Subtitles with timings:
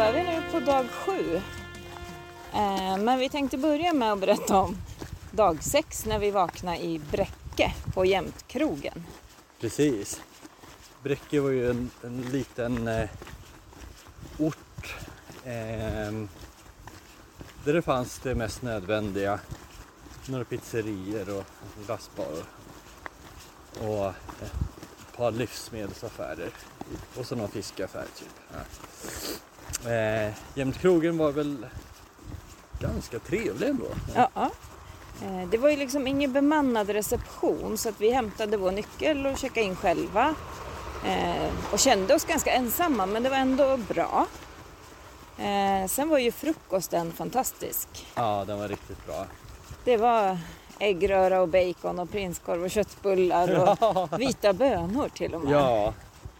[0.00, 1.40] är vi nu på dag sju.
[2.52, 4.76] Eh, men vi tänkte börja med att berätta om
[5.30, 9.06] dag sex när vi vaknade i Bräcke på Jämtkrogen.
[9.60, 10.22] Precis.
[11.02, 13.08] Bräcke var ju en, en liten eh,
[14.38, 14.96] ort
[15.44, 16.12] eh,
[17.64, 19.40] där det fanns det mest nödvändiga.
[20.26, 21.44] Några pizzerior och
[21.86, 22.44] glassbarer.
[23.80, 26.50] och eh, ett par livsmedelsaffärer
[27.18, 28.34] och så någon fiskaffär typ.
[28.52, 28.58] Ja.
[29.86, 31.66] Eh, Jämtkrogen var väl
[32.80, 33.86] ganska trevlig ändå.
[34.14, 34.50] Ja.
[35.22, 39.38] Eh, det var ju liksom ingen bemannad reception så att vi hämtade vår nyckel och
[39.38, 40.34] checkade in själva.
[41.06, 44.26] Eh, och kände oss ganska ensamma men det var ändå bra.
[45.38, 47.88] Eh, sen var ju frukosten fantastisk.
[48.14, 49.26] Ja, den var riktigt bra.
[49.84, 50.38] Det var
[50.78, 55.52] äggröra och bacon och prinskorv och köttbullar och vita bönor till och med.
[55.52, 55.94] Ja,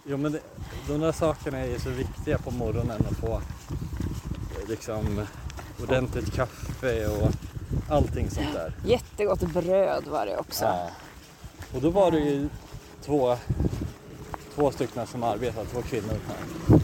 [0.05, 0.41] jo, men det,
[0.89, 5.27] de där sakerna är ju så viktiga på morgonen att få eh, liksom
[5.83, 7.31] ordentligt kaffe och
[7.89, 8.73] allting sånt där.
[8.85, 10.65] Jättegott bröd var det också.
[10.65, 10.91] Ja.
[11.75, 12.49] Och då var det ju
[13.03, 13.37] två,
[14.55, 16.75] två stycken som arbetade, två kvinnor här.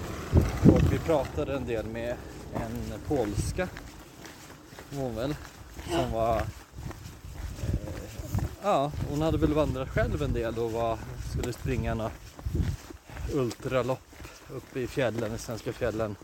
[0.73, 2.17] Och vi pratade en del med
[2.55, 3.69] en polska,
[4.95, 5.35] hon väl,
[5.91, 6.45] som var eh,
[8.63, 10.99] Ja, hon hade väl vandrat själv en del och var,
[11.33, 12.13] skulle springa något
[13.33, 14.01] ultralopp
[14.57, 16.17] uppe i fjällen, i svenska fjällen.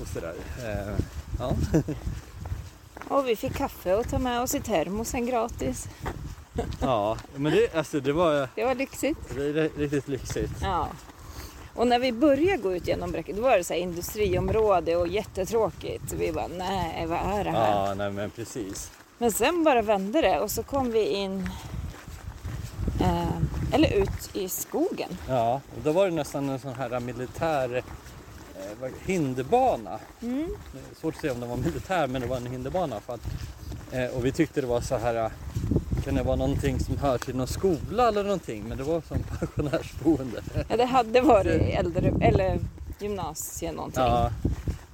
[0.00, 0.34] Och sådär.
[0.58, 0.94] Eh,
[1.38, 1.52] ja.
[3.08, 5.88] Och vi fick kaffe att ta med oss i termosen gratis.
[6.80, 9.20] ja, men det, alltså, det var Det var lyxigt.
[9.36, 10.52] det är riktigt lyxigt.
[10.62, 10.88] Ja.
[11.74, 16.12] Och när vi började gå ut genom Bräcke då var det så industriområde och jättetråkigt.
[16.12, 17.70] Vi bara, nej vad är det här?
[17.88, 18.90] Ja, nej men precis.
[19.18, 21.48] Men sen bara vände det och så kom vi in,
[23.00, 23.31] eh,
[23.72, 25.08] eller ut i skogen.
[25.28, 27.82] Ja, och då var det nästan en sån här militär
[28.56, 29.98] eh, hinderbana.
[30.22, 30.48] Mm.
[30.72, 33.00] Det är Svårt att se om den var militär men det var en hinderbana.
[33.00, 33.20] För att,
[33.92, 35.30] eh, och vi tyckte det var så här, eh,
[36.04, 38.64] kan det vara någonting som hör till någon skola eller någonting?
[38.68, 40.42] Men det var som pensionärsboende.
[40.68, 42.58] Ja, det hade varit äldre, eller
[43.00, 44.02] gymnasie någonting.
[44.02, 44.30] Ja,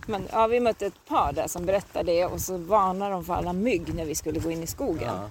[0.07, 3.35] Men ja, vi mötte ett par där som berättade det och så varnade de för
[3.35, 5.09] alla mygg när vi skulle gå in i skogen.
[5.15, 5.29] ja.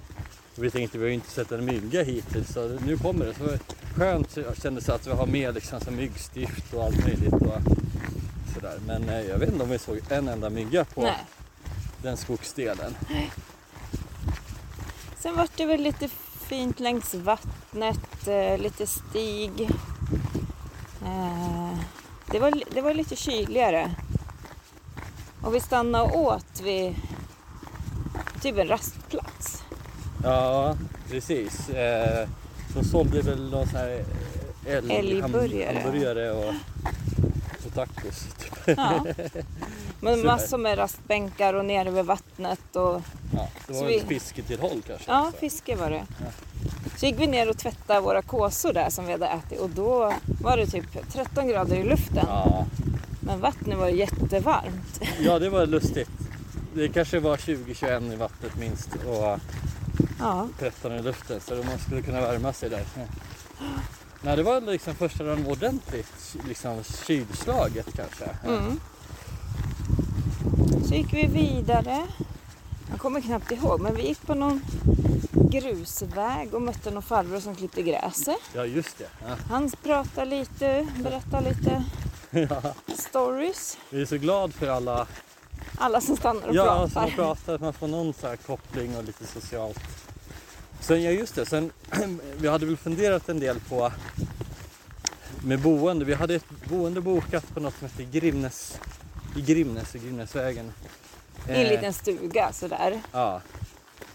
[0.60, 3.34] Vi tänkte vi har ju inte sett en mygga hittills så nu kommer det.
[3.34, 3.58] Så det
[3.94, 7.32] skönt jag kände så att vi har med liksom så myggstift och allt möjligt.
[7.32, 7.62] Och
[8.54, 8.78] sådär.
[8.86, 11.24] Men eh, jag vet inte om vi såg en enda mygga på Nej.
[12.02, 12.94] den skogsdelen.
[15.18, 16.08] Sen var det väl lite
[16.48, 19.70] fint längs vattnet, eh, lite stig.
[21.04, 21.78] Eh,
[22.30, 23.94] det, var, det var lite kyligare.
[25.42, 26.94] Och vi stannade och åt vid
[28.42, 29.27] typ en rastplats.
[30.22, 30.76] Ja,
[31.10, 31.68] precis.
[31.68, 32.28] Eh,
[32.74, 34.04] de sålde väl någon sån här
[34.66, 35.72] eh, älg, Älgburgare.
[35.72, 36.54] ham- hamburgare och,
[37.66, 38.26] och tacos.
[38.38, 38.76] Typ.
[38.76, 39.04] Ja.
[40.00, 42.76] Men massor med rastbänkar och nere vid vattnet.
[42.76, 43.02] Och,
[43.34, 45.10] Ja, det Så var vi- ett fisketillhåll kanske.
[45.10, 45.38] ja, Så.
[45.38, 46.02] fiske var det.
[46.20, 46.26] Ja.
[46.96, 50.12] Så gick vi ner och tvättade våra kåsor där som vi hade ätit och då
[50.42, 52.24] var det typ 13 grader i luften.
[52.26, 52.66] Ja.
[53.20, 55.00] Men vattnet var jättevarmt.
[55.20, 56.10] ja, det var lustigt.
[56.74, 59.38] Det kanske var 20-21 i vattnet minst och
[60.18, 62.84] Ja, 13 i luften så man skulle kunna värma sig där.
[62.96, 63.02] Ja.
[64.22, 68.24] Nej, det var liksom första dagen ordentligt liksom, kylslaget kanske.
[68.44, 68.50] Ja.
[68.50, 68.80] Mm.
[70.88, 72.06] Så gick vi vidare.
[72.90, 74.60] Jag kommer knappt ihåg, men vi gick på någon
[75.50, 78.36] grusväg och mötte någon farbror som klippte gräset.
[78.54, 79.08] Ja, just det.
[79.28, 79.34] Ja.
[79.50, 81.84] Han pratade lite, berättade lite
[82.50, 82.74] Ja.
[82.98, 83.78] stories.
[83.90, 85.06] Vi är så glad för alla
[85.78, 86.88] Alla som stannar och Ja, pratar.
[86.88, 89.80] som man pratar, att man får någon så koppling och lite socialt.
[90.88, 91.72] Sen, ja just det, sen,
[92.38, 93.92] vi hade väl funderat en del på
[95.44, 96.04] med boende.
[96.04, 98.80] Vi hade ett boende bokat på något som heter Grimnes,
[99.36, 100.72] i Grimnes, i Grimnesvägen.
[101.48, 103.00] I en Eh, liten stuga sådär.
[103.12, 103.40] Ja.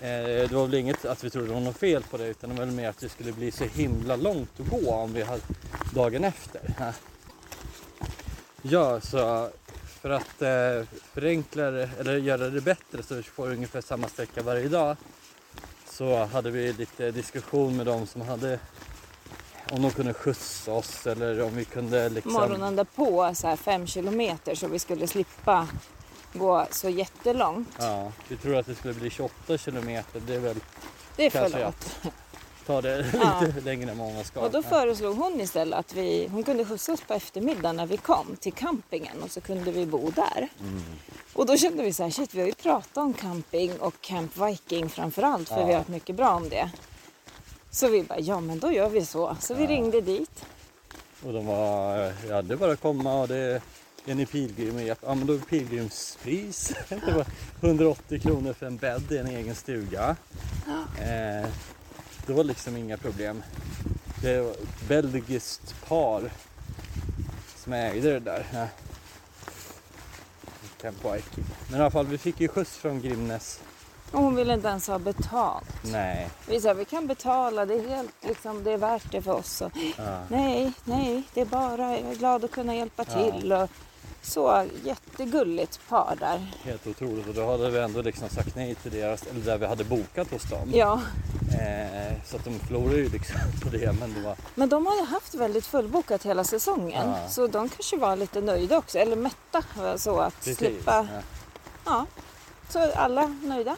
[0.02, 2.50] Eh, Det var väl inget att vi trodde det var något fel på det utan
[2.50, 5.22] det var väl mer att det skulle bli så himla långt att gå om vi
[5.24, 5.42] hade
[5.94, 6.62] dagen efter.
[8.62, 9.02] Ja.
[9.02, 9.50] Så
[10.02, 14.42] för att eh, förenkla det, eller göra det bättre så vi får ungefär samma sträcka
[14.44, 14.98] varje dag
[15.94, 18.60] så hade vi lite diskussion med dem som hade
[19.72, 22.34] om de kunde skjutsa oss eller om vi kunde liksom...
[22.34, 25.68] Morgonen därpå, så här fem kilometer så vi skulle slippa
[26.34, 27.70] gå så jättelångt.
[27.80, 30.22] Ja, vi tror att det skulle bli 28 kilometer.
[30.28, 30.58] Det är väl
[31.16, 32.00] Det är för långt.
[32.66, 33.42] Ta det Ja.
[33.46, 34.40] lite längre än många ska.
[34.40, 37.98] Och då föreslog hon istället att vi, hon kunde skjutsa oss på eftermiddagen när vi
[37.98, 40.48] kom till campingen och så kunde vi bo där.
[40.60, 40.84] Mm.
[41.34, 44.38] Och då kände vi så här, shit vi har ju pratat om camping och Camp
[44.38, 45.66] Viking framförallt för Ja.
[45.66, 46.72] vi har hört mycket bra om det.
[47.72, 49.38] Så vi bara, ja men då gör vi så.
[49.40, 49.70] Så vi Ja.
[49.70, 50.46] ringde dit.
[51.26, 53.62] Och de var, ja det är bara att komma och det,
[54.06, 54.80] är ni pilgrim?
[54.88, 56.74] Ja men då är det pilgrimspris.
[56.90, 57.26] Det var
[57.62, 60.16] 180 kronor för en bädd i en egen stuga.
[61.02, 61.50] Eh,
[62.28, 63.44] det var liksom inga problem.
[64.22, 66.32] Det var ett belgiskt par
[67.56, 68.46] som ägde det där.
[68.54, 68.68] Ja.
[71.14, 71.44] Viking.
[71.70, 73.60] Men i alla fall, vi fick ju skjuts från Grimnes.
[74.12, 75.66] Och hon ville inte ens ha betalt.
[75.84, 76.30] Nej.
[76.48, 79.62] Vi sa vi kan betala, det är helt liksom, det är värt det för oss.
[79.62, 80.20] Och, Ja.
[80.30, 83.32] nej, nej, det är bara, jag är glad att kunna hjälpa Ja.
[83.32, 83.54] till.
[83.54, 83.70] Och,
[84.22, 86.48] så jättegulligt par där.
[86.64, 87.28] Helt otroligt.
[87.28, 90.32] Och då hade vi ändå liksom sagt nej till deras, eller där vi hade bokat
[90.32, 90.70] hos dem.
[90.74, 91.02] Ja,
[91.54, 94.00] Eh, så att de förlorade ju liksom på det.
[94.00, 97.10] Men det var, men de har ju haft väldigt fullbokat hela säsongen.
[97.10, 97.30] Ja.
[97.30, 99.64] Så de kanske var lite nöjda också, eller mätta.
[99.98, 100.58] Så att precis.
[100.58, 101.22] slippa, Ja.
[101.86, 102.06] ja.
[102.70, 103.76] Så alla nöjda.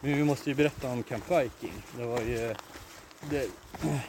[0.00, 1.82] Men vi måste ju berätta om Camp Viking.
[1.96, 2.54] Det var ju
[3.30, 3.48] det,
[3.80, 4.00] det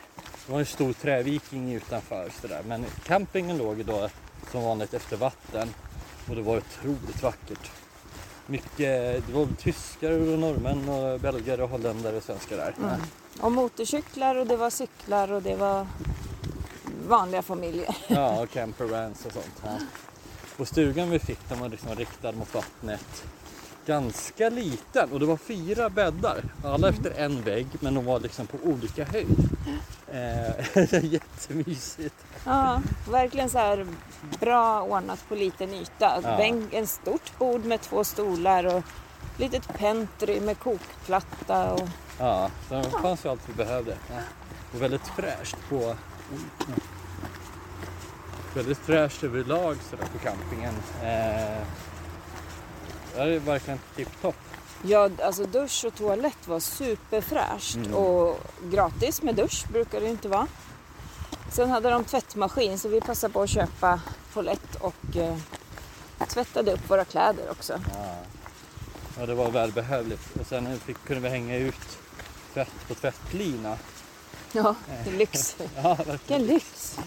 [0.48, 2.62] var en stor träviking utanför sådär.
[2.68, 4.10] Men campingen låg då
[4.52, 5.74] som vanligt efter vatten
[6.30, 7.72] och det var otroligt vackert.
[8.48, 12.74] Mycket, det var tyskar och norrmän och belgare och holländare och svenskar där.
[12.78, 13.02] Mm.
[13.42, 15.88] Och motorcyklar och det var cyklar och det var
[17.08, 17.98] vanliga familjer.
[18.08, 19.62] Ja, och campervans och sånt.
[19.64, 19.78] Ja.
[20.58, 23.24] Och stugan vi fick den var liksom riktad mot vattnet.
[23.86, 26.44] Ganska liten och det var fyra bäddar.
[26.64, 29.50] Alla efter en vägg men de var liksom på olika höjd.
[30.12, 32.16] Eh, jättemysigt.
[32.46, 33.88] Ja, verkligen så här
[34.40, 36.20] bra ordnat på liten yta.
[36.24, 36.38] Ja.
[36.38, 38.84] Bänk, en stort bord med två stolar och
[39.38, 41.74] litet pentry med kokplatta.
[41.74, 41.90] Och,
[42.20, 43.98] Ja, så det fanns ju allt vi behövde.
[44.10, 44.16] Ja.
[44.74, 45.96] Och väldigt fräscht på...
[48.56, 50.74] Väldigt fräscht överlag sådär på campingen.
[51.04, 51.64] Eh,
[53.16, 54.36] det är verkligen tipptopp.
[54.84, 57.94] ja, alltså dusch och toalett var superfräscht Mm.
[57.94, 60.48] och gratis med dusch brukar det inte vara.
[61.52, 64.02] Sen hade de tvättmaskin så vi passade på att köpa
[64.34, 65.38] toalett och eh,
[66.28, 67.80] tvättade upp våra kläder också.
[67.94, 68.16] Ja.
[69.20, 70.22] ja, det var välbehövligt.
[70.40, 71.98] Och sen fick, kunde vi hänga ut
[72.54, 73.78] tvätt på tvättlina.
[74.52, 74.76] Ja,
[75.18, 75.56] lyx.
[75.84, 75.98] Ja.
[76.08, 76.98] Vilken lyx!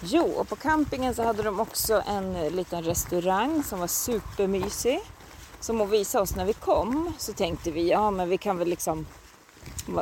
[0.00, 5.00] Jo, och på campingen så hade de också en eh, liten restaurang som var supermysig.
[5.60, 8.68] Som att visa oss när vi kom så tänkte vi, ja men vi kan väl
[8.68, 9.06] liksom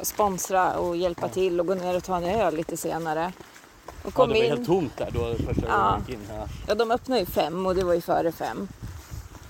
[0.03, 3.33] sponsra och hjälpa till och gå ner och ta en öl lite senare.
[3.87, 4.51] Och Ja, kom det var in.
[4.51, 5.77] helt tomt där då första Ja.
[5.91, 6.29] gången vi gick in.
[6.37, 6.47] Ja.
[6.69, 8.69] Ja, de öppnade ju fem och det var ju före fem.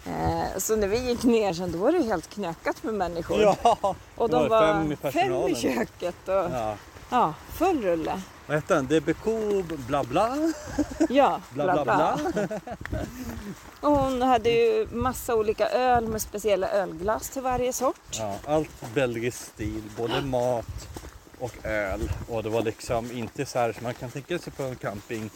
[0.07, 3.41] Eh, så när vi gick ner sen då var det helt knökat med människor.
[3.41, 3.77] Ja,
[4.17, 5.55] och de var var fem i fem i personalen.
[5.57, 6.75] köket och ja.
[7.11, 7.35] Ja.
[7.53, 8.21] full rulle.
[8.47, 8.87] Vad hette den?
[8.87, 9.25] DBK
[9.87, 10.53] bla bla?
[11.09, 12.19] Ja, Bla bla bla.
[13.81, 18.19] Och hon hade ju massa olika öl med speciella ölglas till varje sort.
[18.19, 20.89] Ja, allt belgisk stil, både mat
[21.39, 22.11] och öl.
[22.29, 25.31] Och det var liksom inte så här som man kan tänka sig på en camping.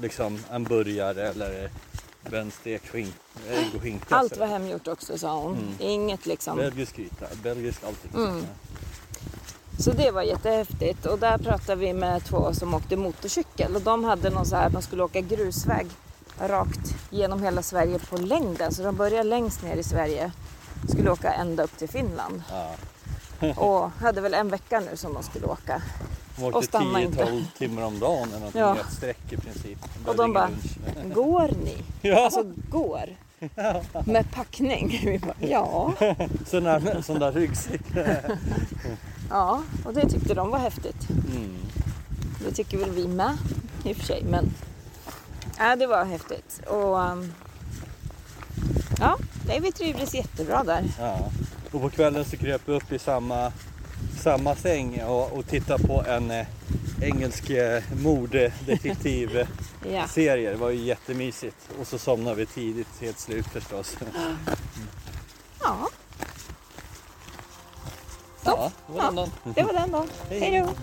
[0.00, 1.70] Liksom en burgare eller
[2.32, 3.14] en stekt skink,
[3.48, 4.16] ägg och skinka.
[4.16, 5.58] Allt var hemgjort också sa hon.
[5.58, 5.74] Mm.
[5.78, 6.56] Inget liksom.
[6.56, 8.10] Belgisk gryta, belgisk allting.
[8.14, 8.46] Mm.
[9.78, 11.06] Så det var jättehäftigt.
[11.06, 13.76] Och där pratade vi med två som åkte motorcykel.
[13.76, 15.86] Och de hade någon så här, de skulle åka grusväg
[16.40, 18.72] rakt genom hela Sverige på längden.
[18.74, 20.32] Så de började längst ner i Sverige.
[20.88, 22.42] Skulle åka ända upp till Finland.
[22.50, 22.70] Ja.
[23.56, 25.82] Och hade väl en vecka nu som de skulle åka.
[26.36, 27.24] De åkte stanna inte.
[27.24, 28.76] 10-12 timmar om dagen eller någonting Ja.
[28.76, 29.78] ett streck i princip.
[30.06, 30.50] Och de bara,
[31.14, 31.76] går ni?
[32.08, 33.16] Ja, Alltså går?
[34.06, 35.00] Med packning?
[35.04, 35.92] Vi bara, ja.
[36.46, 37.82] sån där, sån där ryggsäck.
[39.30, 41.08] Ja, och det tyckte de var häftigt.
[41.10, 41.56] Mm.
[42.44, 43.36] Det tycker väl vi med
[43.84, 44.24] i och för sig.
[44.24, 44.50] Men
[45.58, 46.62] ja, det var häftigt.
[46.66, 47.32] Och um,
[48.98, 50.84] ja, nej, vi trivdes jättebra där.
[50.98, 51.30] Ja.
[51.72, 53.52] Och på kvällen så kröp vi upp i samma,
[54.22, 56.46] samma säng och, och tittade på en eh,
[57.04, 59.46] engelsk eh, morddetektivserie.
[59.90, 60.06] Ja.
[60.52, 61.56] Det var ju jättemysigt.
[61.80, 63.96] Och så somnade vi tidigt, helt slut förstås.
[65.60, 65.88] ja,
[68.44, 69.30] Ja, det var den dagen.
[69.54, 70.08] det var den dagen.
[70.28, 70.74] Hej då!